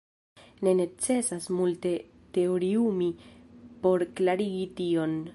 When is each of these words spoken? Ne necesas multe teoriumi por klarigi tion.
Ne 0.67 0.71
necesas 0.77 1.43
multe 1.57 1.91
teoriumi 2.37 3.09
por 3.83 4.07
klarigi 4.21 4.65
tion. 4.81 5.15